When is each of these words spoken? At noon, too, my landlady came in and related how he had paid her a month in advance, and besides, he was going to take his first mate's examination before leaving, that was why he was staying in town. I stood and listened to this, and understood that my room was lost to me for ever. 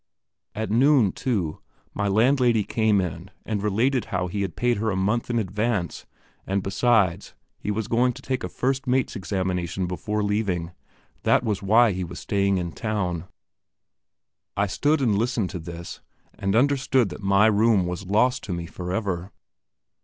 At 0.55 0.71
noon, 0.71 1.11
too, 1.11 1.59
my 1.93 2.07
landlady 2.07 2.63
came 2.63 2.99
in 2.99 3.29
and 3.45 3.61
related 3.61 4.05
how 4.05 4.25
he 4.29 4.41
had 4.41 4.55
paid 4.55 4.77
her 4.77 4.89
a 4.89 4.95
month 4.95 5.29
in 5.29 5.37
advance, 5.37 6.07
and 6.47 6.63
besides, 6.63 7.35
he 7.59 7.69
was 7.69 7.87
going 7.87 8.13
to 8.13 8.21
take 8.23 8.41
his 8.41 8.51
first 8.51 8.87
mate's 8.87 9.15
examination 9.15 9.85
before 9.85 10.23
leaving, 10.23 10.71
that 11.21 11.43
was 11.43 11.61
why 11.61 11.91
he 11.91 12.03
was 12.03 12.17
staying 12.19 12.57
in 12.57 12.71
town. 12.71 13.25
I 14.57 14.65
stood 14.65 15.01
and 15.03 15.15
listened 15.15 15.51
to 15.51 15.59
this, 15.59 16.01
and 16.33 16.55
understood 16.55 17.09
that 17.09 17.21
my 17.21 17.45
room 17.45 17.85
was 17.85 18.07
lost 18.07 18.43
to 18.45 18.53
me 18.53 18.65
for 18.65 18.91
ever. 18.91 19.31